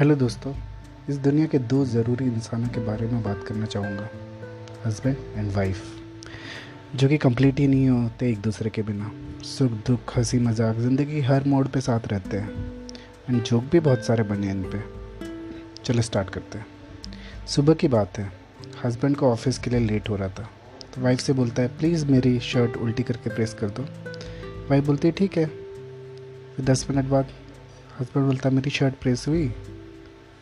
[0.00, 0.52] Hello दोस्तों,
[1.08, 4.08] इस दुनिया के दो ज़रूरी इंसानों के बारे में बात करना चाहूँगा
[4.84, 5.82] हस्बैंड एंड वाइफ
[6.96, 9.10] जो कि कंप्लीट ही नहीं होते एक दूसरे के बिना।
[9.44, 12.50] सुख, दुख, हँसी, मज़ाक, ज़िंदगी हर मोड़ पे साथ रहते हैं
[13.28, 14.80] एंड जोक भी बहुत सारे बने हैं इन पे।
[15.84, 16.66] चलो स्टार्ट करते हैं।
[17.46, 18.30] सुबह की बात है
[18.84, 20.48] हस्बैंड को ऑफ़िस के लिए लेट हो रहा था
[20.94, 23.82] तो वाइफ से बोलता है प्लीज़ मेरी शर्ट उल्टी करके प्रेस कर दो।
[24.70, 27.26] वाइफ बोलती है, ठीक है। फिर दस मिनट बाद
[28.00, 29.52] हस्बैंड बोलता है, मेरी शर्ट प्रेस हुई?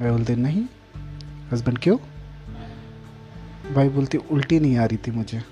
[0.00, 0.66] मैं बोलते नहीं।
[1.52, 1.96] हस्बैंड क्यों?
[3.74, 5.42] भाई बोलती, उल्टी नहीं आ रही थी मुझे।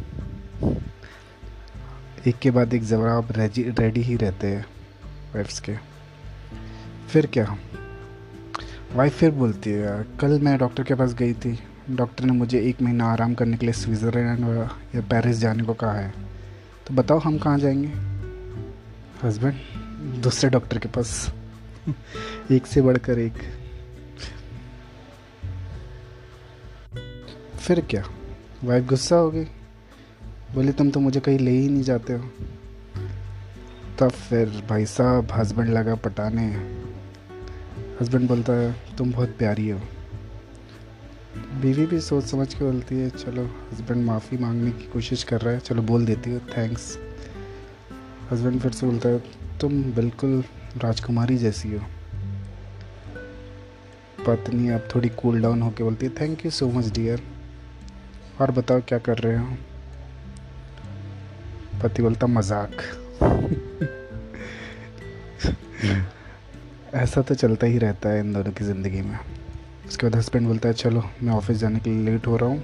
[2.27, 4.67] एक के बाद एक जवाब रेडी ही रहते हैं
[5.35, 5.77] वाइफ्स के।
[7.09, 7.57] फिर क्या?
[8.95, 11.59] वाइफ फिर बोलती है कल मैं डॉक्टर के पास गई थी।
[11.91, 14.41] डॉक्टर ने मुझे एक महीना आराम करने के लिए स्विट्ज़रलैंड
[14.95, 16.15] या पेरिस जाने को कहा है।
[16.87, 17.89] तो बताओ हम कहाँ जाएँगे?
[19.27, 19.55] हस्बैंड
[20.23, 21.33] दूसरे डॉक्टर के पास।
[22.53, 23.58] एक से बढ़कर एक।
[27.69, 28.05] फिर क्या?
[28.65, 29.45] वाइफ गुस्सा हो गई।
[30.55, 32.31] बोले, तुम तो मुझे कहीं ले ही नहीं जाते हो।
[33.99, 36.47] तब फिर भाई साहब हस्बैंड लगा पटाने।
[38.01, 39.81] हस्बैंड बोलता है, तुम बहुत प्यारी हो।
[41.37, 45.55] बीवी भी सोच समझ के बोलती है, चलो हस्बैंड माफ़ी मांगने की कोशिश कर रहा
[45.55, 46.99] है। चलो, बोल देती हो थैंक्स
[48.31, 49.19] हस्बैंड फिर से बोलता है,
[49.61, 50.45] तुम बिल्कुल
[50.77, 51.81] राजकुमारी जैसी हो।
[54.27, 57.38] पत्नी अब थोड़ी कूल डाउन होके बोलती है thank you so much dear
[58.41, 59.57] और बताओ क्या कर रहे हो?
[61.83, 62.71] पति बोलता मज़ाक।
[66.95, 69.19] ऐसा तो चलता ही रहता है इन दोनों की ज़िंदगी में।
[69.89, 72.63] उसके बाद हस्बैंड बोलता है चलो मैं ऑफ़िस जाने के लिए लेट हो रहा हूँ।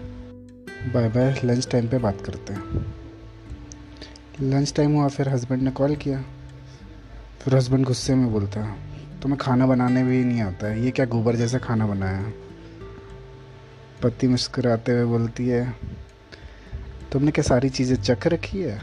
[0.93, 2.87] बाय बाय लंच टाइम पे बात करते हैं।
[4.41, 6.25] लंच टाइम हुआ फिर हस्बैंड ने कॉल किया।
[7.41, 8.77] फिर हस्बैंड गुस्से में बोलता है
[9.21, 12.44] तुम्हें खाना बनाने भी नहीं आता है। ये क्या गोबर जैसा खाना बनाया है?
[14.05, 15.75] पति मुस्कुराते हुए बोलती है,
[17.13, 18.81] तुमने क्या सारी चीज़ें चख रखी है?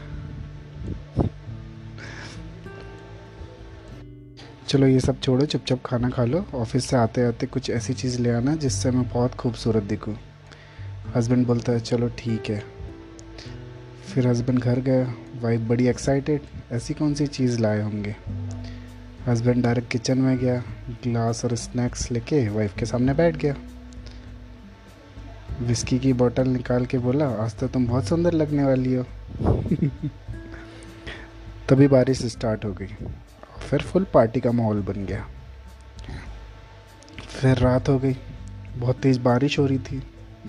[4.68, 8.20] चलो, ये सब छोड़ो, चुपचाप खाना खा लो, ऑफ़िस से आते आते कुछ ऐसी चीज़
[8.22, 10.16] ले आना जिससे मैं बहुत खूबसूरत दिखूँ।
[11.16, 12.62] हस्बैंड बोलता है, चलो, ठीक है।
[14.06, 16.40] फिर हस्बैंड घर गया वाइफ बड़ी एक्साइटेड
[16.72, 18.14] ऐसी कौन सी चीज़ लाए होंगे?
[19.26, 20.62] हस्बैंड डायरेक्ट किचन में गया
[21.04, 23.54] ग्लास और स्नैक्स लेके वाइफ के सामने बैठ गया।
[25.62, 29.06] विस्की की बोतल निकाल के बोला, आज तो तुम बहुत सुंदर लगने वाली हो.
[31.68, 32.86] तभी बारिश स्टार्ट हो गई।
[33.70, 35.26] फिर फुल पार्टी का माहौल बन गया।
[37.18, 38.16] फिर रात हो गई।
[38.76, 40.02] बहुत तेज़ बारिश हो रही थी।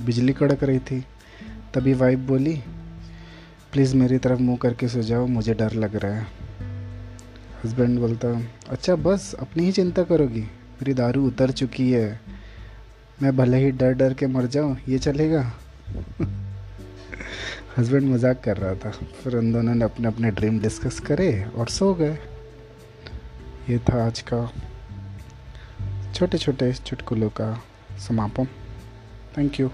[0.05, 1.05] बिजली कड़क रही थी।
[1.73, 2.63] तभी वाइफ बोली
[3.71, 6.27] प्लीज़ मेरी तरफ़ मुँह करके सो जाओ मुझे डर लग रहा है.
[7.65, 12.32] हस्बैंड बोलता अच्छा बस, अपनी ही चिंता करोगी। मेरी दारू उतर चुकी है।
[13.23, 15.53] मैं भले ही डर डर के मर जाऊँ, ये चलेगा?
[17.77, 21.67] हस्बैंड मज़ाक कर रहा था। फिर उन दोनों ने अपने अपने ड्रीम डिस्कस करे और
[21.67, 22.17] सो गए।
[23.69, 24.53] ये था आज का
[26.15, 27.63] छोटे छोटे चुटकुलों का
[28.07, 28.45] समापन।
[29.37, 29.67] Thank you